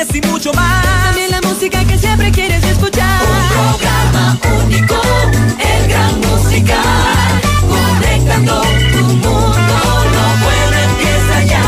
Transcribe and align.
deportes 0.00 0.14
y 0.14 0.20
mucho 0.28 0.52
más. 0.52 0.84
También 1.04 1.30
la 1.30 1.40
música 1.42 1.84
que 1.84 1.98
siempre 1.98 2.30
quieres 2.30 2.62
escuchar. 2.64 3.20
Un 3.22 3.48
programa 3.48 4.38
único, 4.64 4.96
el 5.58 5.88
gran 5.88 6.20
musical. 6.20 7.40
Conectando 7.68 8.62
tu 8.92 9.04
mundo, 9.04 9.54
lo 10.12 10.26
bueno 10.44 10.76
empieza 10.84 11.42
ya. 11.44 11.62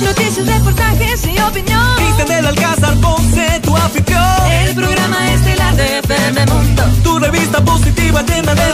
Noticias, 0.00 0.46
reportajes 0.46 1.26
y 1.26 1.38
opinión. 1.40 1.96
Cristian 1.96 2.28
del 2.28 2.46
Alcázar 2.46 2.96
Ponce, 3.00 3.60
tu 3.62 3.76
anfitrión. 3.76 4.22
El 4.50 4.74
programa 4.74 5.32
estelar 5.32 5.76
de 5.76 5.98
FM 5.98 6.46
Mundo. 6.46 6.82
Tu 7.02 7.18
revista 7.18 7.64
positiva 7.64 8.22
llena 8.22 8.54
de 8.54 8.73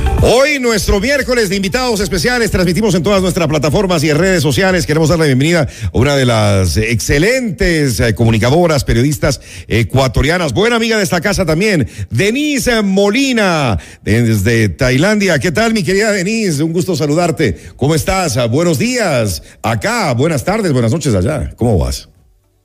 Hoy, 0.23 0.59
nuestro 0.59 0.99
miércoles 0.99 1.49
de 1.49 1.55
invitados 1.55 1.99
especiales, 1.99 2.51
transmitimos 2.51 2.93
en 2.93 3.01
todas 3.01 3.21
nuestras 3.21 3.47
plataformas 3.47 4.03
y 4.03 4.13
redes 4.13 4.43
sociales. 4.43 4.85
Queremos 4.85 5.09
dar 5.09 5.17
la 5.17 5.25
bienvenida 5.25 5.61
a 5.61 5.97
una 5.97 6.15
de 6.15 6.25
las 6.25 6.77
excelentes 6.77 7.99
eh, 7.99 8.13
comunicadoras, 8.13 8.83
periodistas 8.83 9.41
ecuatorianas, 9.67 10.53
buena 10.53 10.75
amiga 10.75 10.97
de 10.97 11.03
esta 11.03 11.21
casa 11.21 11.45
también, 11.45 11.87
Denise 12.11 12.83
Molina, 12.83 13.79
desde 14.03 14.69
Tailandia. 14.69 15.39
¿Qué 15.39 15.51
tal, 15.51 15.73
mi 15.73 15.83
querida 15.83 16.11
Denise? 16.11 16.61
Un 16.61 16.73
gusto 16.73 16.95
saludarte. 16.95 17.57
¿Cómo 17.75 17.95
estás? 17.95 18.37
Buenos 18.51 18.77
días 18.77 19.41
acá, 19.63 20.13
buenas 20.13 20.45
tardes, 20.45 20.71
buenas 20.71 20.91
noches 20.91 21.15
allá. 21.15 21.51
¿Cómo 21.55 21.79
vas? 21.79 22.09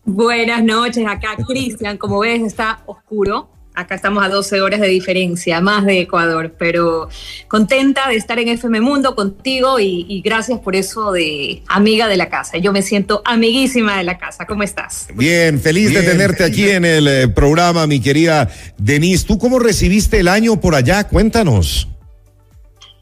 Buenas 0.04 0.62
noches, 0.62 1.04
acá 1.04 1.36
Cristian, 1.48 1.98
como 1.98 2.20
ves 2.20 2.40
está 2.42 2.80
oscuro, 2.86 3.48
acá 3.76 3.94
estamos 3.94 4.24
a 4.24 4.28
12 4.28 4.60
horas 4.60 4.80
de 4.80 4.88
diferencia, 4.88 5.60
más 5.60 5.84
de 5.84 6.00
Ecuador, 6.00 6.54
pero 6.58 7.08
contenta 7.46 8.08
de 8.08 8.16
estar 8.16 8.38
en 8.38 8.48
FM 8.48 8.80
Mundo 8.80 9.14
contigo 9.14 9.78
y, 9.78 10.06
y 10.08 10.22
gracias 10.22 10.58
por 10.60 10.74
eso 10.74 11.12
de 11.12 11.62
amiga 11.68 12.08
de 12.08 12.16
la 12.16 12.28
casa, 12.28 12.56
yo 12.56 12.72
me 12.72 12.82
siento 12.82 13.22
amiguísima 13.24 13.98
de 13.98 14.04
la 14.04 14.18
casa, 14.18 14.46
¿cómo 14.46 14.62
estás? 14.62 15.08
Bien, 15.14 15.60
feliz 15.60 15.92
de 15.92 16.02
tenerte 16.02 16.42
aquí 16.42 16.68
en 16.68 16.84
el 16.84 17.06
eh, 17.06 17.28
programa, 17.28 17.86
mi 17.86 18.00
querida 18.00 18.48
Denise. 18.78 19.26
¿Tú 19.26 19.38
cómo 19.38 19.58
recibiste 19.58 20.20
el 20.20 20.28
año 20.28 20.60
por 20.60 20.74
allá? 20.74 21.04
Cuéntanos. 21.04 21.88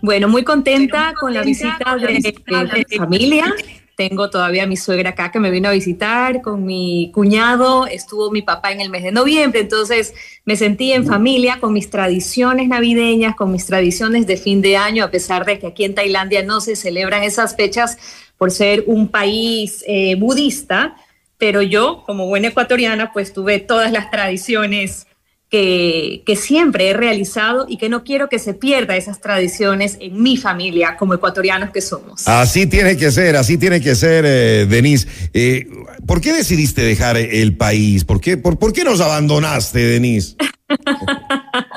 Bueno, 0.00 0.28
muy 0.28 0.44
contenta 0.44 1.14
con 1.18 1.32
la 1.32 1.42
visita 1.42 1.96
de, 1.96 2.20
de 2.20 2.84
mi 2.90 2.96
familia. 2.98 3.54
Tengo 3.96 4.28
todavía 4.28 4.64
a 4.64 4.66
mi 4.66 4.76
suegra 4.76 5.10
acá 5.10 5.30
que 5.30 5.38
me 5.38 5.50
vino 5.50 5.68
a 5.68 5.72
visitar 5.72 6.42
con 6.42 6.64
mi 6.64 7.12
cuñado. 7.14 7.86
Estuvo 7.86 8.30
mi 8.32 8.42
papá 8.42 8.72
en 8.72 8.80
el 8.80 8.90
mes 8.90 9.04
de 9.04 9.12
noviembre, 9.12 9.60
entonces 9.60 10.14
me 10.44 10.56
sentí 10.56 10.92
en 10.92 11.06
familia 11.06 11.60
con 11.60 11.72
mis 11.72 11.90
tradiciones 11.90 12.68
navideñas, 12.68 13.36
con 13.36 13.52
mis 13.52 13.66
tradiciones 13.66 14.26
de 14.26 14.36
fin 14.36 14.62
de 14.62 14.76
año, 14.76 15.04
a 15.04 15.10
pesar 15.10 15.44
de 15.44 15.58
que 15.58 15.68
aquí 15.68 15.84
en 15.84 15.94
Tailandia 15.94 16.42
no 16.42 16.60
se 16.60 16.74
celebran 16.74 17.22
esas 17.22 17.54
fechas 17.54 17.96
por 18.36 18.50
ser 18.50 18.82
un 18.86 19.08
país 19.08 19.84
eh, 19.86 20.16
budista. 20.16 20.96
Pero 21.38 21.62
yo, 21.62 22.02
como 22.04 22.26
buena 22.26 22.48
ecuatoriana, 22.48 23.12
pues 23.12 23.32
tuve 23.32 23.60
todas 23.60 23.92
las 23.92 24.10
tradiciones 24.10 25.06
que, 25.54 26.24
que, 26.26 26.34
siempre 26.34 26.88
he 26.88 26.94
realizado 26.94 27.66
y 27.68 27.76
que 27.76 27.88
no 27.88 28.02
quiero 28.02 28.28
que 28.28 28.40
se 28.40 28.54
pierda 28.54 28.96
esas 28.96 29.20
tradiciones 29.20 29.98
en 30.00 30.20
mi 30.20 30.36
familia 30.36 30.96
como 30.96 31.14
ecuatorianos 31.14 31.70
que 31.70 31.80
somos. 31.80 32.26
Así 32.26 32.66
tiene 32.66 32.96
que 32.96 33.12
ser, 33.12 33.36
así 33.36 33.56
tiene 33.56 33.80
que 33.80 33.94
ser, 33.94 34.24
eh, 34.26 34.66
Denise. 34.68 35.06
Eh, 35.32 35.68
¿Por 36.08 36.20
qué 36.20 36.32
decidiste 36.32 36.82
dejar 36.82 37.16
el 37.16 37.56
país? 37.56 38.04
¿Por 38.04 38.20
qué, 38.20 38.36
por, 38.36 38.58
por 38.58 38.72
qué 38.72 38.82
nos 38.82 39.00
abandonaste, 39.00 39.78
Denise? 39.78 40.34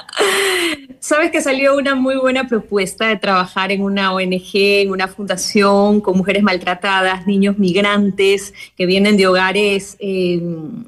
Sabes 0.99 1.31
que 1.31 1.41
salió 1.41 1.77
una 1.77 1.95
muy 1.95 2.15
buena 2.15 2.47
propuesta 2.47 3.07
de 3.07 3.17
trabajar 3.17 3.71
en 3.71 3.81
una 3.81 4.13
ONG, 4.13 4.49
en 4.53 4.91
una 4.91 5.07
fundación 5.07 6.01
con 6.01 6.17
mujeres 6.17 6.43
maltratadas, 6.43 7.27
niños 7.27 7.57
migrantes 7.57 8.53
que 8.75 8.85
vienen 8.85 9.15
de 9.15 9.27
hogares 9.27 9.95
eh, 9.99 10.41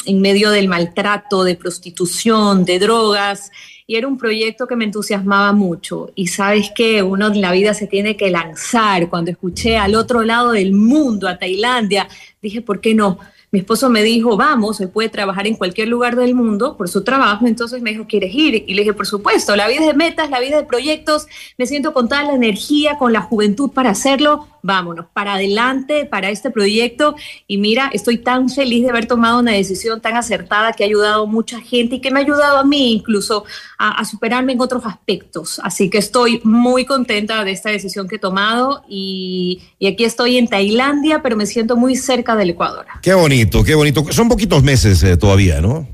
en 0.06 0.22
medio 0.22 0.50
del 0.50 0.68
maltrato, 0.68 1.44
de 1.44 1.56
prostitución, 1.56 2.66
de 2.66 2.80
drogas. 2.80 3.52
Y 3.86 3.96
era 3.96 4.08
un 4.08 4.18
proyecto 4.18 4.68
que 4.68 4.76
me 4.76 4.86
entusiasmaba 4.86 5.54
mucho. 5.54 6.12
Y 6.16 6.28
sabes 6.28 6.72
que 6.76 7.02
uno 7.02 7.28
en 7.28 7.42
la 7.42 7.52
vida 7.52 7.74
se 7.74 7.88
tiene 7.88 8.18
que 8.18 8.30
lanzar. 8.30 9.10
Cuando 9.10 9.32
escuché 9.32 9.78
al 9.78 9.96
otro 9.96 10.24
lado 10.24 10.52
del 10.52 10.74
mundo, 10.74 11.28
a 11.28 11.38
Tailandia, 11.38 12.08
dije, 12.42 12.62
¿por 12.62 12.82
qué 12.82 12.94
no? 12.94 13.20
Mi 13.52 13.60
esposo 13.60 13.90
me 13.90 14.04
dijo, 14.04 14.38
vamos, 14.38 14.80
él 14.80 14.90
puede 14.90 15.10
trabajar 15.10 15.48
en 15.48 15.56
cualquier 15.56 15.88
lugar 15.88 16.16
del 16.16 16.36
mundo 16.36 16.78
por 16.78 16.88
su 16.88 17.04
trabajo, 17.04 17.48
entonces 17.48 17.82
me 17.82 17.92
dijo, 17.92 18.06
¿quieres 18.08 18.34
ir? 18.34 18.64
Y 18.68 18.74
le 18.76 18.82
dije, 18.82 18.94
por 18.94 19.08
supuesto, 19.08 19.56
la 19.56 19.68
vida 19.68 19.82
es 19.82 19.88
de 19.88 19.94
metas, 19.96 20.30
la 20.30 20.40
vida 20.40 20.58
de 20.58 20.64
proyectos, 20.64 21.28
me 21.58 21.66
siento 21.66 21.94
con 21.94 22.08
toda 22.08 22.24
la 22.24 22.34
energía, 22.34 22.98
con 22.98 23.12
la 23.12 23.22
juventud 23.22 23.72
para 23.72 23.90
hacerlo, 23.90 24.48
vámonos, 24.62 25.06
para 25.14 25.34
adelante, 25.34 26.06
para 26.06 26.30
este 26.30 26.52
proyecto. 26.52 27.16
Y 27.48 27.58
mira, 27.58 27.90
estoy 27.94 28.18
tan 28.18 28.50
feliz 28.50 28.84
de 28.84 28.90
haber 28.90 29.06
tomado 29.06 29.40
una 29.40 29.52
decisión 29.52 30.02
tan 30.02 30.16
acertada 30.16 30.74
que 30.74 30.84
ha 30.84 30.88
ayudado 30.88 31.24
a 31.24 31.26
mucha 31.26 31.60
gente 31.62 31.96
y 31.96 32.00
que 32.00 32.12
me 32.12 32.20
ha 32.20 32.24
ayudado 32.24 32.58
a 32.58 32.64
mí 32.64 32.94
incluso 32.94 33.46
a, 33.78 34.00
a 34.00 34.06
superarme 34.06 34.54
en 34.54 34.62
otros 34.62 34.86
aspectos. 34.86 35.60
Así 35.64 35.90
que 35.90 35.98
estoy 35.98 36.42
muy 36.44 36.86
contenta 36.86 37.44
de 37.44 37.52
esta 37.52 37.70
decisión 37.70 38.08
que 38.08 38.16
he 38.16 38.20
tomado 38.20 38.84
y, 38.88 39.62
y 39.80 39.88
aquí 39.88 40.04
estoy 40.04 40.38
en 40.38 40.48
Tailandia, 40.48 41.22
pero 41.22 41.36
me 41.36 41.46
siento 41.46 41.76
muy 41.76 41.96
cerca 41.96 42.36
del 42.36 42.52
Ecuador. 42.52 42.86
Qué 43.02 43.14
bonito, 43.14 43.64
qué 43.64 43.76
bonito. 43.76 44.06
Son 44.12 44.28
poquitos 44.28 44.64
meses 44.64 45.02
eh, 45.04 45.18
todavía, 45.18 45.62
¿no? 45.62 45.88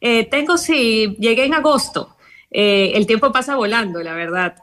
Eh, 0.00 0.28
tengo, 0.30 0.58
sí, 0.58 1.16
llegué 1.18 1.44
en 1.44 1.54
agosto. 1.54 2.16
Eh, 2.50 2.92
el 2.94 3.06
tiempo 3.06 3.32
pasa 3.32 3.56
volando, 3.56 4.02
la 4.02 4.14
verdad. 4.14 4.54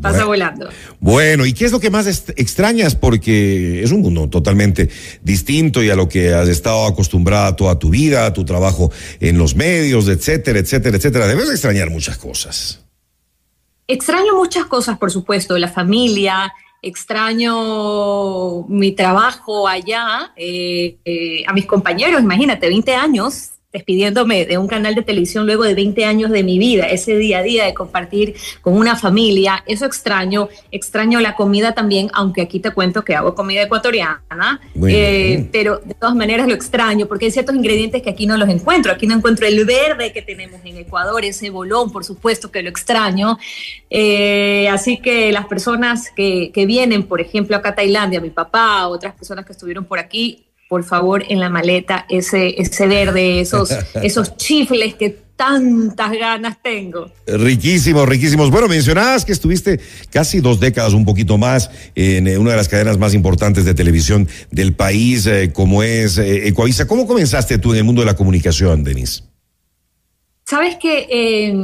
Pasa 0.00 0.24
bueno, 0.24 0.26
volando. 0.26 0.68
Bueno, 1.00 1.44
¿y 1.44 1.52
qué 1.52 1.66
es 1.66 1.72
lo 1.72 1.78
que 1.78 1.90
más 1.90 2.06
extrañas? 2.36 2.94
Porque 2.94 3.82
es 3.82 3.92
un 3.92 4.00
mundo 4.00 4.28
totalmente 4.28 4.88
distinto 5.22 5.82
y 5.82 5.90
a 5.90 5.96
lo 5.96 6.08
que 6.08 6.32
has 6.32 6.48
estado 6.48 6.86
acostumbrada 6.86 7.54
toda 7.56 7.78
tu 7.78 7.90
vida, 7.90 8.24
a 8.24 8.32
tu 8.32 8.44
trabajo 8.44 8.90
en 9.20 9.36
los 9.36 9.54
medios, 9.54 10.08
etcétera, 10.08 10.60
etcétera, 10.60 10.96
etcétera. 10.96 11.26
Debes 11.26 11.50
extrañar 11.50 11.90
muchas 11.90 12.16
cosas. 12.16 12.82
Extraño 13.86 14.34
muchas 14.34 14.64
cosas, 14.64 14.96
por 14.96 15.10
supuesto, 15.10 15.58
la 15.58 15.68
familia, 15.68 16.54
extraño 16.80 18.62
mi 18.68 18.92
trabajo 18.92 19.68
allá, 19.68 20.32
eh, 20.36 20.96
eh, 21.04 21.44
a 21.46 21.52
mis 21.52 21.66
compañeros, 21.66 22.22
imagínate, 22.22 22.68
20 22.68 22.94
años 22.94 23.50
despidiéndome 23.72 24.44
de 24.44 24.58
un 24.58 24.68
canal 24.68 24.94
de 24.94 25.02
televisión 25.02 25.46
luego 25.46 25.64
de 25.64 25.74
20 25.74 26.04
años 26.04 26.30
de 26.30 26.42
mi 26.42 26.58
vida, 26.58 26.86
ese 26.86 27.16
día 27.16 27.38
a 27.38 27.42
día 27.42 27.64
de 27.64 27.74
compartir 27.74 28.34
con 28.60 28.74
una 28.74 28.96
familia, 28.96 29.64
eso 29.66 29.86
extraño, 29.86 30.48
extraño 30.70 31.20
la 31.20 31.34
comida 31.34 31.72
también, 31.72 32.10
aunque 32.12 32.42
aquí 32.42 32.60
te 32.60 32.70
cuento 32.70 33.02
que 33.02 33.14
hago 33.14 33.34
comida 33.34 33.62
ecuatoriana, 33.62 34.60
eh, 34.86 35.48
pero 35.50 35.78
de 35.78 35.94
todas 35.94 36.14
maneras 36.14 36.46
lo 36.46 36.54
extraño, 36.54 37.06
porque 37.06 37.26
hay 37.26 37.30
ciertos 37.30 37.54
ingredientes 37.54 38.02
que 38.02 38.10
aquí 38.10 38.26
no 38.26 38.36
los 38.36 38.48
encuentro, 38.48 38.92
aquí 38.92 39.06
no 39.06 39.14
encuentro 39.14 39.46
el 39.46 39.64
verde 39.64 40.12
que 40.12 40.20
tenemos 40.20 40.60
en 40.64 40.76
Ecuador, 40.76 41.24
ese 41.24 41.48
bolón, 41.48 41.90
por 41.90 42.04
supuesto 42.04 42.50
que 42.50 42.62
lo 42.62 42.68
extraño, 42.68 43.38
eh, 43.88 44.68
así 44.68 44.98
que 44.98 45.32
las 45.32 45.46
personas 45.46 46.10
que, 46.10 46.50
que 46.52 46.66
vienen, 46.66 47.04
por 47.04 47.20
ejemplo, 47.20 47.56
acá 47.56 47.70
a 47.70 47.74
Tailandia, 47.74 48.20
mi 48.20 48.30
papá, 48.30 48.86
otras 48.88 49.14
personas 49.14 49.46
que 49.46 49.52
estuvieron 49.52 49.86
por 49.86 49.98
aquí, 49.98 50.44
por 50.72 50.84
favor, 50.84 51.22
en 51.28 51.38
la 51.38 51.50
maleta 51.50 52.06
ese, 52.08 52.54
ese 52.56 52.86
verde, 52.86 53.42
esos, 53.42 53.68
esos 54.02 54.38
chifles 54.38 54.94
que 54.94 55.10
tantas 55.36 56.12
ganas 56.12 56.62
tengo. 56.62 57.12
Riquísimos, 57.26 58.08
riquísimos. 58.08 58.50
Bueno, 58.50 58.68
mencionabas 58.68 59.26
que 59.26 59.32
estuviste 59.32 59.80
casi 60.08 60.40
dos 60.40 60.60
décadas, 60.60 60.94
un 60.94 61.04
poquito 61.04 61.36
más, 61.36 61.70
en 61.94 62.26
una 62.38 62.52
de 62.52 62.56
las 62.56 62.70
cadenas 62.70 62.96
más 62.96 63.12
importantes 63.12 63.66
de 63.66 63.74
televisión 63.74 64.26
del 64.50 64.72
país, 64.72 65.26
eh, 65.26 65.52
como 65.52 65.82
es 65.82 66.16
eh, 66.16 66.48
Ecuavisa. 66.48 66.86
¿Cómo 66.86 67.06
comenzaste 67.06 67.58
tú 67.58 67.72
en 67.72 67.78
el 67.80 67.84
mundo 67.84 68.00
de 68.00 68.06
la 68.06 68.16
comunicación, 68.16 68.82
Denise? 68.82 69.24
Sabes 70.52 70.76
que, 70.76 71.06
eh, 71.08 71.54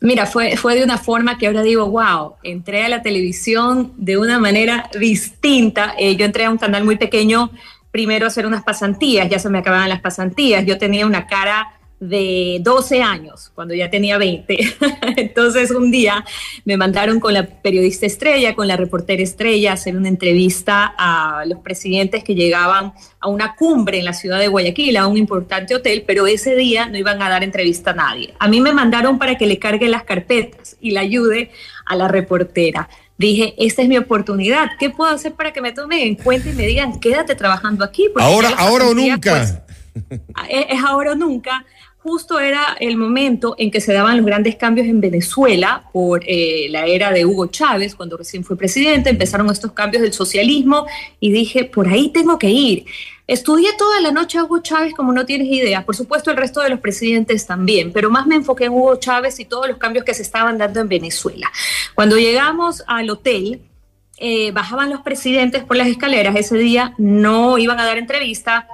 mira, 0.00 0.26
fue, 0.26 0.56
fue 0.56 0.74
de 0.74 0.82
una 0.82 0.98
forma 0.98 1.38
que 1.38 1.46
ahora 1.46 1.62
digo, 1.62 1.88
wow, 1.88 2.34
entré 2.42 2.84
a 2.84 2.88
la 2.88 3.00
televisión 3.00 3.92
de 3.96 4.16
una 4.18 4.40
manera 4.40 4.90
distinta. 4.98 5.94
Eh, 5.96 6.16
yo 6.16 6.24
entré 6.24 6.46
a 6.46 6.50
un 6.50 6.58
canal 6.58 6.84
muy 6.84 6.96
pequeño 6.96 7.52
primero 7.90 8.26
hacer 8.26 8.46
unas 8.46 8.62
pasantías, 8.62 9.28
ya 9.28 9.38
se 9.38 9.48
me 9.48 9.58
acababan 9.58 9.88
las 9.88 10.00
pasantías, 10.00 10.64
yo 10.66 10.78
tenía 10.78 11.06
una 11.06 11.26
cara 11.26 11.78
de 12.00 12.60
12 12.62 13.02
años, 13.02 13.50
cuando 13.54 13.74
ya 13.74 13.90
tenía 13.90 14.18
20. 14.18 14.58
Entonces 15.16 15.70
un 15.70 15.90
día 15.90 16.24
me 16.64 16.76
mandaron 16.76 17.18
con 17.18 17.34
la 17.34 17.46
periodista 17.46 18.06
estrella, 18.06 18.54
con 18.54 18.68
la 18.68 18.76
reportera 18.76 19.22
estrella, 19.22 19.72
a 19.72 19.74
hacer 19.74 19.96
una 19.96 20.08
entrevista 20.08 20.94
a 20.96 21.44
los 21.46 21.58
presidentes 21.58 22.22
que 22.22 22.34
llegaban 22.34 22.92
a 23.20 23.28
una 23.28 23.56
cumbre 23.56 23.98
en 23.98 24.04
la 24.04 24.12
ciudad 24.12 24.38
de 24.38 24.48
Guayaquil, 24.48 24.96
a 24.96 25.06
un 25.06 25.16
importante 25.16 25.74
hotel, 25.74 26.04
pero 26.06 26.26
ese 26.26 26.54
día 26.54 26.86
no 26.86 26.98
iban 26.98 27.20
a 27.20 27.28
dar 27.28 27.42
entrevista 27.42 27.90
a 27.90 27.94
nadie. 27.94 28.34
A 28.38 28.46
mí 28.46 28.60
me 28.60 28.72
mandaron 28.72 29.18
para 29.18 29.36
que 29.36 29.46
le 29.46 29.58
cargue 29.58 29.88
las 29.88 30.04
carpetas 30.04 30.76
y 30.80 30.92
le 30.92 31.00
ayude 31.00 31.50
a 31.84 31.96
la 31.96 32.06
reportera. 32.06 32.88
Dije, 33.18 33.54
esta 33.58 33.82
es 33.82 33.88
mi 33.88 33.98
oportunidad. 33.98 34.70
¿Qué 34.78 34.90
puedo 34.90 35.10
hacer 35.10 35.34
para 35.34 35.52
que 35.52 35.60
me 35.60 35.72
tomen 35.72 35.98
en 36.00 36.14
cuenta 36.14 36.48
y 36.48 36.52
me 36.54 36.66
digan, 36.66 37.00
quédate 37.00 37.34
trabajando 37.34 37.84
aquí? 37.84 38.08
ahora, 38.16 38.50
ahora 38.56 38.86
o 38.86 38.94
nunca. 38.94 39.30
Pues, 39.30 39.58
es 40.48 40.82
ahora 40.84 41.12
o 41.12 41.14
nunca 41.16 41.66
justo 42.08 42.40
era 42.40 42.76
el 42.80 42.96
momento 42.96 43.54
en 43.58 43.70
que 43.70 43.82
se 43.82 43.92
daban 43.92 44.16
los 44.16 44.24
grandes 44.24 44.56
cambios 44.56 44.86
en 44.86 45.00
Venezuela 45.00 45.84
por 45.92 46.22
eh, 46.26 46.68
la 46.70 46.86
era 46.86 47.10
de 47.10 47.26
Hugo 47.26 47.48
Chávez, 47.48 47.94
cuando 47.94 48.16
recién 48.16 48.44
fue 48.44 48.56
presidente, 48.56 49.10
empezaron 49.10 49.50
estos 49.50 49.72
cambios 49.72 50.02
del 50.02 50.14
socialismo 50.14 50.86
y 51.20 51.32
dije, 51.32 51.64
por 51.64 51.86
ahí 51.86 52.08
tengo 52.08 52.38
que 52.38 52.48
ir. 52.48 52.84
Estudié 53.28 53.74
toda 53.76 54.00
la 54.00 54.10
noche 54.10 54.38
a 54.38 54.44
Hugo 54.44 54.60
Chávez 54.60 54.94
como 54.94 55.12
no 55.12 55.26
tienes 55.26 55.48
idea, 55.48 55.84
por 55.84 55.94
supuesto 55.94 56.30
el 56.30 56.38
resto 56.38 56.62
de 56.62 56.70
los 56.70 56.80
presidentes 56.80 57.46
también, 57.46 57.92
pero 57.92 58.08
más 58.08 58.26
me 58.26 58.36
enfoqué 58.36 58.64
en 58.64 58.72
Hugo 58.72 58.96
Chávez 58.96 59.38
y 59.38 59.44
todos 59.44 59.68
los 59.68 59.76
cambios 59.76 60.06
que 60.06 60.14
se 60.14 60.22
estaban 60.22 60.56
dando 60.56 60.80
en 60.80 60.88
Venezuela. 60.88 61.52
Cuando 61.94 62.16
llegamos 62.16 62.82
al 62.86 63.10
hotel, 63.10 63.60
eh, 64.16 64.50
bajaban 64.52 64.88
los 64.88 65.02
presidentes 65.02 65.62
por 65.62 65.76
las 65.76 65.88
escaleras, 65.88 66.36
ese 66.36 66.56
día 66.56 66.94
no 66.96 67.58
iban 67.58 67.78
a 67.78 67.84
dar 67.84 67.98
entrevista, 67.98 68.66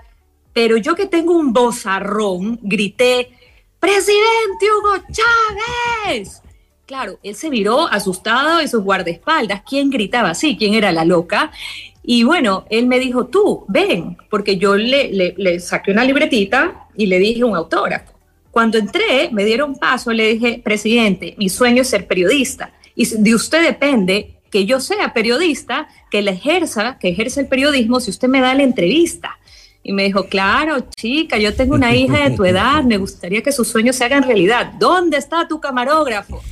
pero 0.53 0.77
yo 0.77 0.95
que 0.95 1.07
tengo 1.07 1.37
un 1.37 1.53
bozarrón, 1.53 2.61
grité, 2.63 3.33
presidente 3.81 4.67
Hugo 4.79 5.05
Chávez. 5.11 6.43
Claro, 6.87 7.19
él 7.25 7.35
se 7.35 7.51
miró 7.51 7.89
asustado 7.89 8.63
y 8.63 8.69
sus 8.69 8.85
guardaespaldas. 8.85 9.63
¿Quién 9.69 9.91
gritaba 9.91 10.31
así? 10.31 10.57
¿Quién 10.57 10.75
era 10.75 10.93
la 10.93 11.05
loca? 11.05 11.51
Y 12.07 12.23
bueno, 12.23 12.67
él 12.69 12.87
me 12.87 12.99
dijo, 12.99 13.27
tú, 13.27 13.65
ven, 13.67 14.19
porque 14.29 14.59
yo 14.59 14.77
le, 14.77 15.59
saqué 15.59 15.91
una 15.91 16.05
libretita 16.05 16.87
y 16.95 17.07
le 17.07 17.19
dije 17.19 17.45
un 17.45 17.57
autógrafo. 17.57 18.13
Cuando 18.51 18.77
entré, 18.77 19.31
me 19.33 19.45
dieron 19.45 19.75
paso, 19.77 20.13
le 20.13 20.35
dije, 20.35 20.61
presidente, 20.63 21.35
mi 21.39 21.49
sueño 21.49 21.81
es 21.81 21.89
ser 21.89 22.07
periodista. 22.07 22.73
Y 22.95 23.07
de 23.07 23.35
usted 23.35 23.65
depende 23.65 24.35
que 24.51 24.67
yo 24.67 24.81
sea 24.81 25.15
periodista, 25.15 25.89
que 26.11 26.21
la 26.21 26.33
ejerza, 26.33 26.99
que 26.99 27.09
ejerza 27.09 27.41
el 27.41 27.49
periodismo, 27.49 27.99
si 28.01 28.11
usted 28.11 28.29
me 28.29 28.43
da 28.43 28.55
la 28.55 28.63
entrevista. 28.65 29.39
Y 29.83 29.95
me 29.95 30.05
dijo, 30.05 30.27
claro, 30.27 30.87
chica, 30.95 31.39
yo 31.39 31.55
tengo 31.55 31.75
una 31.75 31.97
hija 31.97 32.29
de 32.29 32.37
tu 32.37 32.45
edad, 32.45 32.85
me 32.85 32.99
gustaría 32.99 33.43
que 33.43 33.51
sus 33.51 33.69
sueños 33.69 33.97
se 33.97 34.05
hagan 34.05 34.25
realidad. 34.25 34.75
¿Dónde 34.79 35.17
está 35.17 35.49
tu 35.49 35.59
camarógrafo? 35.59 36.43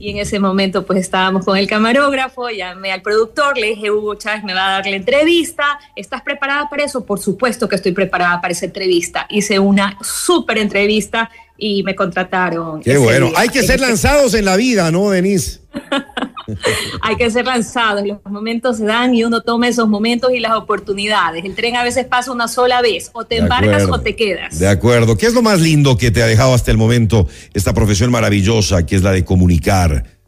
Y 0.00 0.10
en 0.10 0.16
ese 0.16 0.40
momento 0.40 0.86
pues 0.86 0.98
estábamos 0.98 1.44
con 1.44 1.58
el 1.58 1.68
camarógrafo, 1.68 2.48
llamé 2.48 2.90
al 2.90 3.02
productor, 3.02 3.58
le 3.58 3.66
dije, 3.66 3.90
Hugo 3.90 4.14
Chávez 4.14 4.42
me 4.42 4.54
va 4.54 4.66
a 4.66 4.70
dar 4.70 4.86
la 4.86 4.96
entrevista, 4.96 5.78
¿estás 5.94 6.22
preparada 6.22 6.70
para 6.70 6.84
eso? 6.84 7.04
Por 7.04 7.20
supuesto 7.20 7.68
que 7.68 7.76
estoy 7.76 7.92
preparada 7.92 8.40
para 8.40 8.52
esa 8.52 8.64
entrevista. 8.64 9.26
Hice 9.28 9.58
una 9.58 9.98
súper 10.00 10.56
entrevista 10.56 11.30
y 11.60 11.82
me 11.82 11.94
contrataron. 11.94 12.80
Qué 12.80 12.96
bueno, 12.96 13.30
hay 13.36 13.50
que 13.50 13.62
ser 13.62 13.80
lanzados 13.80 14.34
en 14.34 14.46
la 14.46 14.56
vida, 14.56 14.90
¿no, 14.90 15.10
Denise? 15.10 15.60
hay 17.02 17.16
que 17.16 17.30
ser 17.30 17.44
lanzados, 17.44 18.04
los 18.04 18.18
momentos 18.24 18.78
se 18.78 18.86
dan 18.86 19.14
y 19.14 19.22
uno 19.22 19.42
toma 19.42 19.68
esos 19.68 19.88
momentos 19.88 20.32
y 20.32 20.40
las 20.40 20.52
oportunidades. 20.52 21.44
El 21.44 21.54
tren 21.54 21.76
a 21.76 21.84
veces 21.84 22.06
pasa 22.06 22.32
una 22.32 22.48
sola 22.48 22.80
vez, 22.80 23.10
o 23.12 23.24
te 23.24 23.36
embarcas 23.36 23.84
o 23.88 24.00
te 24.00 24.16
quedas. 24.16 24.58
De 24.58 24.68
acuerdo. 24.68 25.16
¿Qué 25.16 25.26
es 25.26 25.34
lo 25.34 25.42
más 25.42 25.60
lindo 25.60 25.96
que 25.96 26.10
te 26.10 26.22
ha 26.22 26.26
dejado 26.26 26.54
hasta 26.54 26.70
el 26.70 26.78
momento 26.78 27.28
esta 27.52 27.74
profesión 27.74 28.10
maravillosa 28.10 28.86
que 28.86 28.96
es 28.96 29.02
la 29.02 29.12
de 29.12 29.24
comunicar? 29.24 30.18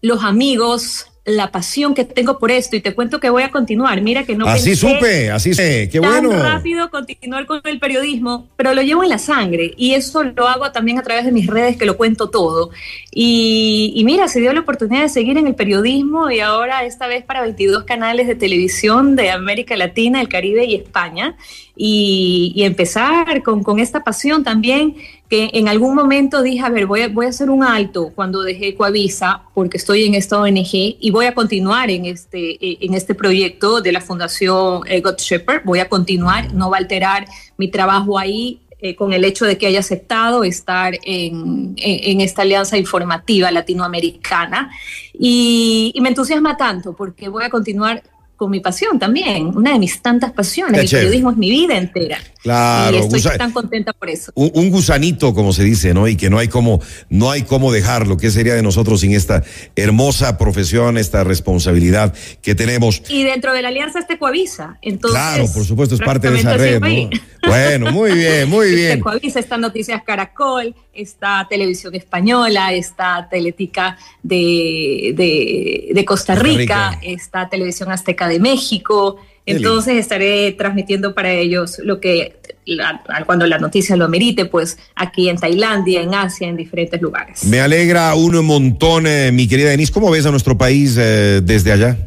Los 0.00 0.24
amigos, 0.24 1.11
la 1.24 1.52
pasión 1.52 1.94
que 1.94 2.04
tengo 2.04 2.38
por 2.40 2.50
esto 2.50 2.74
y 2.74 2.80
te 2.80 2.94
cuento 2.94 3.20
que 3.20 3.30
voy 3.30 3.44
a 3.44 3.50
continuar. 3.50 4.00
Mira 4.00 4.24
que 4.24 4.34
no 4.34 4.46
Así 4.46 4.74
supe, 4.74 5.30
así 5.30 5.54
sé, 5.54 5.88
qué 5.88 6.00
tan 6.00 6.26
bueno. 6.26 6.42
rápido 6.42 6.90
continuar 6.90 7.46
con 7.46 7.60
el 7.64 7.78
periodismo, 7.78 8.48
pero 8.56 8.74
lo 8.74 8.82
llevo 8.82 9.04
en 9.04 9.08
la 9.10 9.18
sangre 9.18 9.72
y 9.76 9.94
eso 9.94 10.24
lo 10.24 10.48
hago 10.48 10.72
también 10.72 10.98
a 10.98 11.02
través 11.02 11.24
de 11.24 11.30
mis 11.30 11.46
redes 11.46 11.76
que 11.76 11.86
lo 11.86 11.96
cuento 11.96 12.28
todo. 12.28 12.70
Y, 13.12 13.92
y 13.94 14.04
mira, 14.04 14.26
se 14.26 14.40
dio 14.40 14.52
la 14.52 14.60
oportunidad 14.60 15.02
de 15.02 15.08
seguir 15.08 15.38
en 15.38 15.46
el 15.46 15.54
periodismo 15.54 16.28
y 16.30 16.40
ahora 16.40 16.84
esta 16.84 17.06
vez 17.06 17.24
para 17.24 17.42
22 17.42 17.84
canales 17.84 18.26
de 18.26 18.34
televisión 18.34 19.14
de 19.14 19.30
América 19.30 19.76
Latina, 19.76 20.20
el 20.20 20.28
Caribe 20.28 20.64
y 20.64 20.74
España. 20.74 21.36
Y, 21.74 22.52
y 22.54 22.64
empezar 22.64 23.42
con, 23.42 23.62
con 23.62 23.78
esta 23.80 24.04
pasión 24.04 24.44
también 24.44 24.94
que 25.32 25.48
en 25.54 25.66
algún 25.66 25.94
momento 25.94 26.42
dije, 26.42 26.60
a 26.60 26.68
ver, 26.68 26.84
voy 26.84 27.00
a, 27.00 27.08
voy 27.08 27.24
a 27.24 27.30
hacer 27.30 27.48
un 27.48 27.64
alto 27.64 28.12
cuando 28.14 28.42
dejé 28.42 28.74
Coavisa, 28.74 29.44
porque 29.54 29.78
estoy 29.78 30.04
en 30.04 30.14
esta 30.14 30.38
ONG 30.38 30.68
y 31.00 31.10
voy 31.10 31.24
a 31.24 31.32
continuar 31.32 31.90
en 31.90 32.04
este, 32.04 32.84
en 32.84 32.92
este 32.92 33.14
proyecto 33.14 33.80
de 33.80 33.92
la 33.92 34.02
Fundación 34.02 34.82
eh, 34.86 35.00
God 35.00 35.16
Shepherd, 35.16 35.62
voy 35.64 35.78
a 35.78 35.88
continuar, 35.88 36.52
no 36.52 36.68
va 36.68 36.76
a 36.76 36.80
alterar 36.80 37.24
mi 37.56 37.68
trabajo 37.68 38.18
ahí 38.18 38.60
eh, 38.78 38.94
con 38.94 39.14
el 39.14 39.24
hecho 39.24 39.46
de 39.46 39.56
que 39.56 39.66
haya 39.66 39.78
aceptado 39.78 40.44
estar 40.44 40.98
en, 41.02 41.72
en, 41.78 42.20
esta 42.20 42.42
alianza 42.42 42.76
informativa 42.76 43.50
latinoamericana. 43.50 44.70
Y 45.14 45.94
me 46.02 46.10
entusiasma 46.10 46.58
tanto 46.58 46.92
porque 46.92 47.30
voy 47.30 47.44
a 47.44 47.48
continuar 47.48 48.02
con 48.42 48.50
mi 48.50 48.58
pasión 48.58 48.98
también, 48.98 49.56
una 49.56 49.72
de 49.72 49.78
mis 49.78 50.02
tantas 50.02 50.32
pasiones. 50.32 50.74
Qué 50.74 50.80
el 50.80 50.88
chévere. 50.88 51.06
periodismo 51.06 51.30
es 51.30 51.36
mi 51.36 51.48
vida 51.48 51.78
entera. 51.78 52.18
Claro, 52.42 52.96
y 52.96 53.00
estoy 53.14 53.38
tan 53.38 53.52
contenta 53.52 53.92
por 53.92 54.10
eso. 54.10 54.32
un, 54.34 54.50
un 54.54 54.68
gusanito, 54.68 55.32
como 55.32 55.52
se 55.52 55.62
dice, 55.62 55.94
¿no? 55.94 56.08
Y 56.08 56.16
que 56.16 56.28
no 56.28 56.38
hay 56.38 56.48
como, 56.48 56.80
no 57.08 57.30
hay 57.30 57.42
cómo 57.42 57.70
dejarlo. 57.70 58.16
¿Qué 58.16 58.32
sería 58.32 58.54
de 58.54 58.62
nosotros 58.64 59.02
sin 59.02 59.14
esta 59.14 59.44
hermosa 59.76 60.38
profesión, 60.38 60.98
esta 60.98 61.22
responsabilidad 61.22 62.14
que 62.42 62.56
tenemos? 62.56 63.04
Y 63.08 63.22
dentro 63.22 63.52
de 63.52 63.62
la 63.62 63.68
alianza 63.68 64.00
está 64.00 64.18
Coavisa. 64.18 64.76
Entonces, 64.82 65.20
claro, 65.20 65.46
por 65.54 65.64
supuesto, 65.64 65.94
es 65.94 66.00
parte 66.00 66.32
de 66.32 66.40
esa 66.40 66.56
red, 66.56 66.80
¿no? 66.80 67.10
Bueno, 67.44 67.90
muy 67.90 68.12
bien, 68.12 68.48
muy 68.48 68.66
Está 68.66 68.76
bien. 68.76 69.00
Coavisa, 69.00 69.40
está 69.40 69.58
Noticias 69.58 70.02
Caracol, 70.04 70.76
está 70.92 71.46
Televisión 71.50 71.92
Española, 71.94 72.72
está 72.72 73.28
Teletica 73.28 73.98
de, 74.22 75.12
de, 75.16 75.88
de 75.92 76.04
Costa, 76.04 76.34
Costa 76.34 76.46
Rica, 76.46 76.90
Rica. 76.90 77.00
está 77.02 77.48
Televisión 77.48 77.90
Azteca 77.90 78.28
de 78.28 78.31
México. 78.40 79.16
Qué 79.44 79.52
Entonces 79.54 79.96
estaré 79.96 80.52
transmitiendo 80.52 81.14
para 81.14 81.32
ellos 81.32 81.78
lo 81.82 81.98
que 82.00 82.36
la- 82.64 83.02
cuando 83.26 83.46
la 83.46 83.58
noticia 83.58 83.96
lo 83.96 84.04
amerite, 84.04 84.44
pues 84.44 84.78
aquí 84.94 85.28
en 85.28 85.36
Tailandia, 85.36 86.00
en 86.00 86.14
Asia, 86.14 86.46
en 86.46 86.56
diferentes 86.56 87.00
lugares. 87.02 87.44
Me 87.44 87.60
alegra 87.60 88.14
un 88.14 88.44
montón, 88.44 89.06
eh, 89.06 89.32
mi 89.32 89.48
querida 89.48 89.70
Denise. 89.70 89.92
¿Cómo 89.92 90.10
ves 90.10 90.26
a 90.26 90.30
nuestro 90.30 90.56
país 90.56 90.96
eh, 90.98 91.40
desde 91.42 91.72
allá? 91.72 91.98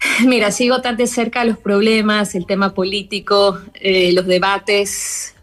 Mira, 0.26 0.50
sigo 0.50 0.80
tan 0.80 0.96
de 0.96 1.06
cerca 1.06 1.44
los 1.44 1.58
problemas, 1.58 2.34
el 2.34 2.46
tema 2.46 2.74
político, 2.74 3.58
eh, 3.74 4.12
los 4.12 4.26
debates 4.26 5.34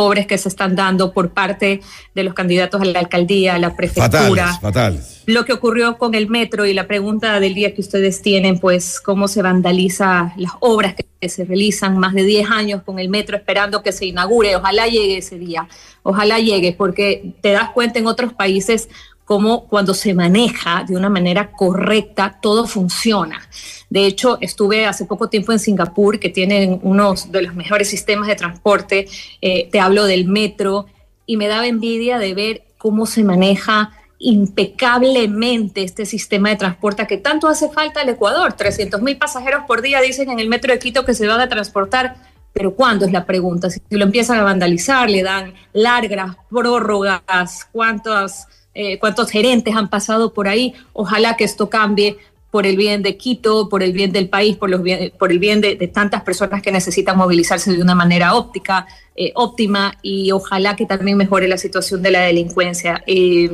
pobres 0.00 0.26
que 0.26 0.38
se 0.38 0.48
están 0.48 0.74
dando 0.74 1.12
por 1.12 1.28
parte 1.34 1.82
de 2.14 2.24
los 2.24 2.32
candidatos 2.32 2.80
a 2.80 2.86
la 2.86 3.00
alcaldía, 3.00 3.56
a 3.56 3.58
la 3.58 3.76
prefectura. 3.76 4.46
Fatales, 4.46 4.60
fatales. 4.62 5.22
Lo 5.26 5.44
que 5.44 5.52
ocurrió 5.52 5.98
con 5.98 6.14
el 6.14 6.30
metro 6.30 6.64
y 6.64 6.72
la 6.72 6.86
pregunta 6.86 7.38
del 7.38 7.52
día 7.52 7.74
que 7.74 7.82
ustedes 7.82 8.22
tienen, 8.22 8.58
pues 8.58 8.98
cómo 8.98 9.28
se 9.28 9.42
vandaliza 9.42 10.32
las 10.38 10.52
obras 10.60 10.94
que, 10.94 11.28
se 11.28 11.44
realizan 11.44 11.98
más 11.98 12.14
de 12.14 12.24
10 12.24 12.50
años 12.50 12.82
con 12.82 12.98
el 12.98 13.10
metro 13.10 13.36
esperando 13.36 13.82
que 13.82 13.92
se 13.92 14.06
inaugure. 14.06 14.56
Ojalá 14.56 14.86
llegue 14.86 15.18
ese 15.18 15.38
día, 15.38 15.68
ojalá 16.02 16.38
llegue, 16.38 16.72
porque 16.72 17.34
te 17.42 17.52
das 17.52 17.68
cuenta 17.72 17.98
en 17.98 18.06
otros 18.06 18.32
países 18.32 18.88
cómo 19.30 19.68
cuando 19.68 19.94
se 19.94 20.12
maneja 20.12 20.84
de 20.88 20.96
una 20.96 21.08
manera 21.08 21.52
correcta, 21.52 22.40
todo 22.42 22.66
funciona. 22.66 23.40
De 23.88 24.04
hecho, 24.04 24.38
estuve 24.40 24.86
hace 24.86 25.04
poco 25.04 25.28
tiempo 25.28 25.52
en 25.52 25.60
Singapur, 25.60 26.18
que 26.18 26.30
tienen 26.30 26.80
uno 26.82 27.14
de 27.28 27.42
los 27.42 27.54
mejores 27.54 27.88
sistemas 27.88 28.26
de 28.26 28.34
transporte, 28.34 29.06
eh, 29.40 29.68
te 29.70 29.78
hablo 29.78 30.06
del 30.06 30.26
metro, 30.26 30.86
y 31.26 31.36
me 31.36 31.46
daba 31.46 31.68
envidia 31.68 32.18
de 32.18 32.34
ver 32.34 32.64
cómo 32.76 33.06
se 33.06 33.22
maneja 33.22 33.92
impecablemente 34.18 35.84
este 35.84 36.06
sistema 36.06 36.48
de 36.48 36.56
transporte 36.56 37.06
que 37.06 37.16
tanto 37.16 37.46
hace 37.46 37.68
falta 37.68 38.00
al 38.00 38.08
Ecuador. 38.08 38.54
300 38.54 39.00
mil 39.00 39.16
pasajeros 39.16 39.62
por 39.64 39.80
día 39.80 40.00
dicen 40.00 40.28
en 40.30 40.40
el 40.40 40.48
metro 40.48 40.72
de 40.72 40.80
Quito 40.80 41.04
que 41.04 41.14
se 41.14 41.28
van 41.28 41.40
a 41.40 41.48
transportar, 41.48 42.16
pero 42.52 42.74
¿cuándo 42.74 43.06
es 43.06 43.12
la 43.12 43.26
pregunta? 43.26 43.70
Si 43.70 43.80
lo 43.90 44.04
empiezan 44.04 44.40
a 44.40 44.42
vandalizar, 44.42 45.08
le 45.08 45.22
dan 45.22 45.54
largas 45.72 46.34
prórrogas, 46.50 47.68
¿cuántos, 47.70 48.48
eh, 48.74 48.98
cuántos 48.98 49.30
gerentes 49.30 49.74
han 49.74 49.88
pasado 49.88 50.32
por 50.32 50.48
ahí? 50.48 50.74
Ojalá 50.92 51.36
que 51.36 51.44
esto 51.44 51.68
cambie 51.68 52.18
por 52.50 52.66
el 52.66 52.76
bien 52.76 53.02
de 53.02 53.16
Quito, 53.16 53.68
por 53.68 53.82
el 53.82 53.92
bien 53.92 54.12
del 54.12 54.28
país, 54.28 54.56
por, 54.56 54.70
los 54.70 54.82
bien, 54.82 55.12
por 55.18 55.30
el 55.30 55.38
bien 55.38 55.60
de, 55.60 55.76
tantas 55.92 56.22
personas 56.22 56.62
que 56.62 56.72
necesitan 56.72 57.16
movilizarse 57.16 57.72
de 57.72 57.80
una 57.80 57.94
manera 57.94 58.34
óptica, 58.34 58.86
eh, 59.14 59.32
óptima 59.34 59.96
y 60.02 60.32
ojalá 60.32 60.74
que 60.76 60.86
también 60.86 61.16
mejore 61.16 61.46
la 61.46 61.58
situación 61.58 62.02
de 62.02 62.10
la 62.10 62.20
delincuencia. 62.20 63.02
Eh, 63.06 63.50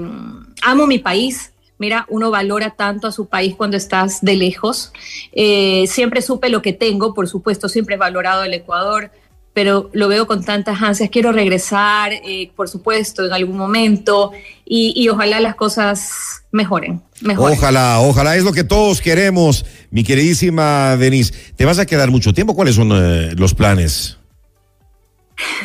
amo 0.63 0.87
mi 0.87 0.99
país. 0.99 1.53
Mira, 1.79 2.07
uno 2.09 2.31
valora 2.31 2.71
tanto 2.71 3.07
a 3.07 3.13
su 3.13 3.27
país 3.27 3.55
cuando 3.55 3.77
estás 3.77 4.23
de 4.23 4.35
lejos. 4.35 4.93
Eh, 5.33 5.85
siempre 5.87 6.23
supe 6.23 6.49
lo 6.49 6.63
que 6.63 6.73
tengo, 6.73 7.13
por 7.13 7.29
supuesto, 7.29 7.69
siempre 7.69 7.97
he 7.97 7.99
valorado 7.99 8.45
el 8.45 8.55
Ecuador, 8.55 9.11
pero 9.57 9.89
lo 9.95 10.07
veo 10.09 10.27
con 10.27 10.45
tantas 10.45 10.83
ansias. 10.83 11.09
Quiero 11.09 11.33
regresar, 11.33 12.13
eh, 12.13 12.51
por 12.55 12.69
supuesto, 12.69 13.25
en 13.25 13.33
algún 13.33 13.57
momento 13.57 14.33
y, 14.67 14.93
y 14.95 15.09
ojalá 15.09 15.41
las 15.41 15.55
cosas 15.55 16.43
mejoren, 16.53 17.01
mejoren. 17.23 17.57
Ojalá, 17.57 18.01
ojalá 18.01 18.37
es 18.37 18.45
lo 18.45 18.53
que 18.53 18.65
todos 18.65 19.01
queremos, 19.01 19.65
mi 19.91 20.05
queridísima 20.05 20.99
Denise. 20.99 21.33
¿Te 21.57 21.65
vas 21.65 21.79
a 21.79 21.87
quedar 21.87 22.11
mucho 22.11 22.35
tiempo? 22.35 22.55
¿Cuáles 22.55 22.75
son 22.75 22.91
eh, 22.93 23.33
los 23.35 23.55
planes? 23.55 24.19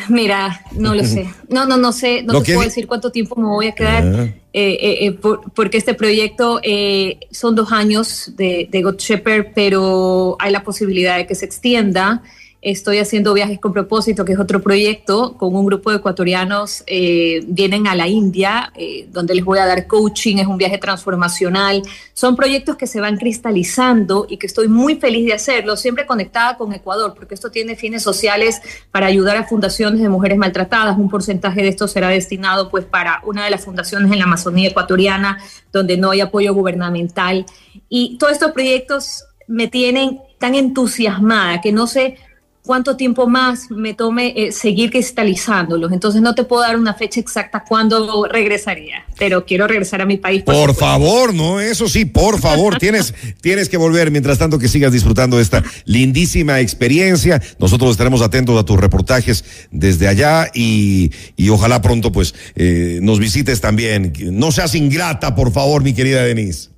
Mira, 0.08 0.62
no 0.72 0.94
lo 0.94 1.04
sé. 1.04 1.28
No, 1.50 1.66
no, 1.66 1.76
no 1.76 1.92
sé. 1.92 2.22
No 2.22 2.40
te 2.40 2.46
que 2.46 2.54
puedo 2.54 2.66
decir 2.66 2.86
cuánto 2.86 3.10
tiempo 3.10 3.36
me 3.36 3.46
voy 3.46 3.66
a 3.68 3.72
quedar. 3.72 4.02
Ah. 4.04 4.24
eh, 4.54 4.78
eh, 4.80 4.98
eh, 5.06 5.12
por- 5.12 5.52
porque 5.52 5.76
este 5.76 5.92
proyecto 5.92 6.60
eh, 6.62 7.20
son 7.30 7.54
dos 7.54 7.72
años 7.72 8.32
de, 8.36 8.68
de 8.70 8.82
God 8.82 8.96
Shepherd, 8.98 9.48
pero 9.54 10.36
hay 10.40 10.50
la 10.50 10.62
posibilidad 10.62 11.18
de 11.18 11.26
que 11.26 11.34
se 11.34 11.44
extienda. 11.44 12.22
Estoy 12.62 12.98
haciendo 12.98 13.34
viajes 13.34 13.58
con 13.58 13.72
propósito, 13.72 14.24
que 14.24 14.34
es 14.34 14.38
otro 14.38 14.62
proyecto, 14.62 15.36
con 15.36 15.52
un 15.56 15.66
grupo 15.66 15.90
de 15.90 15.96
ecuatorianos. 15.96 16.84
eh, 16.86 17.42
vienen 17.48 17.88
a 17.88 17.96
la 17.96 18.06
India, 18.06 18.72
eh, 18.76 19.08
donde 19.10 19.34
les 19.34 19.44
voy 19.44 19.58
a 19.58 19.66
dar 19.66 19.88
coaching, 19.88 20.36
es 20.36 20.46
un 20.46 20.58
viaje 20.58 20.78
transformacional. 20.78 21.82
Son 22.14 22.36
proyectos 22.36 22.76
que 22.76 22.86
se 22.86 23.00
van 23.00 23.16
cristalizando 23.16 24.26
y 24.28 24.36
que 24.36 24.46
estoy 24.46 24.68
muy 24.68 24.94
feliz 24.94 25.26
de 25.26 25.32
hacerlo, 25.32 25.76
siempre 25.76 26.06
conectada 26.06 26.56
con 26.56 26.72
Ecuador, 26.72 27.14
porque 27.16 27.34
esto 27.34 27.50
tiene 27.50 27.74
fines 27.74 28.04
sociales 28.04 28.60
para 28.92 29.06
ayudar 29.06 29.36
a 29.38 29.42
fundaciones 29.42 30.00
de 30.00 30.08
mujeres 30.08 30.38
maltratadas. 30.38 30.96
Un 30.96 31.10
porcentaje 31.10 31.62
de 31.62 31.68
esto 31.68 31.88
será 31.88 32.10
destinado 32.10 32.70
pues 32.70 32.84
para 32.84 33.22
una 33.24 33.44
de 33.44 33.50
las 33.50 33.64
fundaciones 33.64 34.12
en 34.12 34.18
la 34.18 34.24
Amazonía 34.24 34.68
ecuatoriana, 34.68 35.38
donde 35.72 35.96
no 35.96 36.12
hay 36.12 36.20
apoyo 36.20 36.54
gubernamental. 36.54 37.44
Y 37.88 38.18
todos 38.18 38.34
estos 38.34 38.52
proyectos 38.52 39.24
me 39.48 39.66
tienen 39.66 40.20
tan 40.38 40.54
entusiasmada 40.54 41.60
que 41.60 41.72
no 41.72 41.88
sé 41.88 42.18
cuánto 42.64 42.96
tiempo 42.96 43.26
más 43.26 43.70
me 43.70 43.92
tome 43.92 44.34
eh, 44.36 44.52
seguir 44.52 44.90
cristalizándolos. 44.90 45.92
Entonces 45.92 46.22
no 46.22 46.34
te 46.34 46.44
puedo 46.44 46.62
dar 46.62 46.78
una 46.78 46.94
fecha 46.94 47.20
exacta 47.20 47.64
cuándo 47.66 48.26
regresaría, 48.26 49.04
pero 49.18 49.44
quiero 49.44 49.66
regresar 49.66 50.00
a 50.00 50.06
mi 50.06 50.16
país. 50.16 50.42
Por 50.44 50.74
favor, 50.74 51.34
no, 51.34 51.60
eso 51.60 51.88
sí, 51.88 52.04
por 52.04 52.40
favor, 52.40 52.78
tienes, 52.78 53.14
tienes 53.40 53.68
que 53.68 53.76
volver. 53.76 54.10
Mientras 54.10 54.38
tanto, 54.38 54.58
que 54.58 54.68
sigas 54.68 54.92
disfrutando 54.92 55.36
de 55.36 55.42
esta 55.42 55.62
lindísima 55.84 56.60
experiencia. 56.60 57.42
Nosotros 57.58 57.90
estaremos 57.90 58.22
atentos 58.22 58.58
a 58.58 58.64
tus 58.64 58.78
reportajes 58.78 59.44
desde 59.70 60.08
allá 60.08 60.50
y, 60.54 61.10
y 61.36 61.48
ojalá 61.48 61.82
pronto, 61.82 62.12
pues, 62.12 62.34
eh, 62.54 63.00
nos 63.02 63.18
visites 63.18 63.60
también. 63.60 64.12
No 64.32 64.52
seas 64.52 64.74
ingrata, 64.74 65.34
por 65.34 65.52
favor, 65.52 65.82
mi 65.82 65.94
querida 65.94 66.22
Denise. 66.22 66.71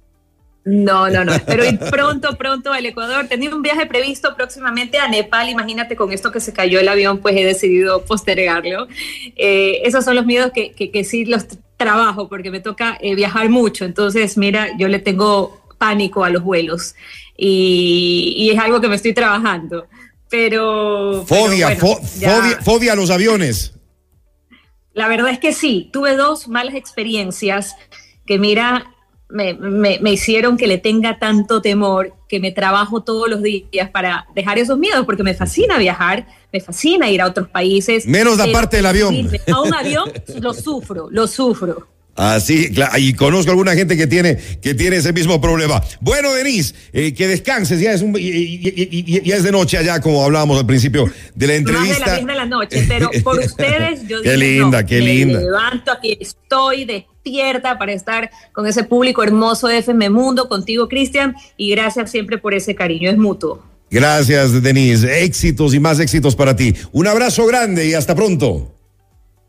No, 0.64 1.10
no, 1.10 1.24
no. 1.24 1.32
Pero 1.46 1.64
ir 1.64 1.78
pronto, 1.78 2.36
pronto 2.38 2.72
al 2.72 2.86
Ecuador. 2.86 3.26
Tenía 3.28 3.54
un 3.54 3.60
viaje 3.60 3.84
previsto 3.86 4.34
próximamente 4.34 4.98
a 4.98 5.08
Nepal. 5.08 5.50
Imagínate 5.50 5.94
con 5.94 6.10
esto 6.12 6.32
que 6.32 6.40
se 6.40 6.52
cayó 6.54 6.80
el 6.80 6.88
avión, 6.88 7.18
pues 7.18 7.36
he 7.36 7.44
decidido 7.44 8.04
postergarlo. 8.06 8.88
Eh, 9.36 9.82
esos 9.84 10.04
son 10.04 10.14
los 10.16 10.24
miedos 10.24 10.52
que, 10.54 10.72
que, 10.72 10.90
que 10.90 11.04
sí 11.04 11.26
los 11.26 11.44
trabajo 11.76 12.28
porque 12.30 12.50
me 12.50 12.60
toca 12.60 12.96
eh, 13.02 13.14
viajar 13.14 13.50
mucho. 13.50 13.84
Entonces, 13.84 14.38
mira, 14.38 14.70
yo 14.78 14.88
le 14.88 15.00
tengo 15.00 15.60
pánico 15.76 16.24
a 16.24 16.30
los 16.30 16.42
vuelos 16.42 16.94
y, 17.36 18.34
y 18.38 18.50
es 18.50 18.58
algo 18.58 18.80
que 18.80 18.88
me 18.88 18.94
estoy 18.96 19.12
trabajando. 19.12 19.86
Pero. 20.30 21.24
pero 21.28 21.44
Fobia, 21.46 21.66
bueno, 21.66 21.80
fo- 21.80 22.18
ya- 22.20 22.30
fobia, 22.30 22.58
fobia 22.62 22.92
a 22.94 22.96
los 22.96 23.10
aviones. 23.10 23.74
La 24.94 25.08
verdad 25.08 25.30
es 25.30 25.38
que 25.40 25.52
sí, 25.52 25.90
tuve 25.92 26.16
dos 26.16 26.48
malas 26.48 26.74
experiencias 26.74 27.74
que 28.26 28.38
mira, 28.38 28.93
me, 29.34 29.52
me- 29.54 29.98
me 30.00 30.12
hicieron 30.12 30.56
que 30.56 30.66
le 30.66 30.78
tenga 30.78 31.18
tanto 31.18 31.60
temor, 31.60 32.14
que 32.28 32.40
me 32.40 32.52
trabajo 32.52 33.02
todos 33.02 33.28
los 33.28 33.42
días 33.42 33.90
para 33.92 34.26
dejar 34.34 34.58
esos 34.58 34.78
miedos, 34.78 35.04
porque 35.04 35.22
me 35.22 35.34
fascina 35.34 35.76
viajar, 35.76 36.26
me 36.52 36.60
fascina 36.60 37.10
ir 37.10 37.20
a 37.20 37.26
otros 37.26 37.48
países. 37.48 38.06
Menos 38.06 38.38
la 38.38 38.46
parte 38.52 38.76
del 38.76 38.86
avión. 38.86 39.12
irme 39.14 39.40
A 39.52 39.60
un 39.60 39.74
avión 39.74 40.10
lo 40.40 40.54
sufro, 40.54 41.08
lo 41.10 41.26
sufro. 41.26 41.88
Así, 42.16 42.70
y 42.98 43.12
conozco 43.14 43.50
alguna 43.50 43.74
gente 43.74 43.96
que 43.96 44.06
tiene, 44.06 44.36
que 44.62 44.72
tiene 44.72 44.98
ese 44.98 45.12
mismo 45.12 45.40
problema. 45.40 45.82
Bueno, 46.00 46.32
Denise, 46.32 46.72
eh, 46.92 47.12
que 47.12 47.26
descanses, 47.26 47.80
ya 47.80 47.92
es, 47.92 48.02
un, 48.02 48.16
y- 48.16 48.20
y- 48.20 48.60
y- 48.68 49.04
y- 49.18 49.20
ya 49.28 49.34
es 49.34 49.42
de 49.42 49.50
noche 49.50 49.78
allá, 49.78 50.00
como 50.00 50.24
hablábamos 50.24 50.60
al 50.60 50.64
principio 50.66 51.10
de 51.34 51.46
la 51.48 51.54
Más 51.54 51.64
de 51.64 51.70
entrevista. 51.72 52.14
10 52.14 52.26
de 52.26 52.34
la 52.36 52.46
noche, 52.46 52.84
pero 52.86 53.10
por 53.24 53.38
ustedes 53.44 54.06
yo 54.06 54.22
Qué 54.22 54.30
dije, 54.34 54.36
linda, 54.36 54.82
no, 54.82 54.86
qué 54.88 54.98
me 55.00 55.06
linda. 55.06 55.40
levanto, 55.40 55.90
aquí 55.90 56.16
estoy 56.20 56.84
despierta 57.24 57.78
para 57.78 57.92
estar 57.92 58.30
con 58.52 58.66
ese 58.66 58.84
público 58.84 59.22
hermoso 59.22 59.68
de 59.68 59.78
FM 59.78 60.10
Mundo, 60.10 60.48
contigo, 60.48 60.88
Cristian, 60.88 61.34
y 61.56 61.70
gracias 61.70 62.10
siempre 62.10 62.38
por 62.38 62.54
ese 62.54 62.74
cariño, 62.74 63.10
es 63.10 63.16
mutuo. 63.16 63.62
Gracias, 63.90 64.62
Denise. 64.62 65.24
Éxitos 65.24 65.74
y 65.74 65.80
más 65.80 66.00
éxitos 66.00 66.34
para 66.34 66.56
ti. 66.56 66.74
Un 66.92 67.06
abrazo 67.06 67.46
grande 67.46 67.86
y 67.86 67.94
hasta 67.94 68.14
pronto. 68.14 68.72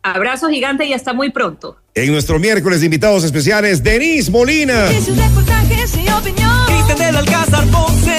Abrazo 0.04 0.50
gigante 0.50 0.86
y 0.86 0.94
hasta 0.94 1.14
muy 1.14 1.32
pronto. 1.32 1.78
En 1.96 2.12
nuestro 2.12 2.38
miércoles 2.38 2.82
de 2.82 2.86
invitados 2.86 3.24
especiales, 3.24 3.82
Denise 3.82 4.30
Molina. 4.30 4.86
Noticias, 4.86 5.18
reportajes 5.18 5.98
y 5.98 6.10
opinión. 6.10 6.66
Cristian 6.68 6.98
del 6.98 7.16
Alcázar. 7.16 7.66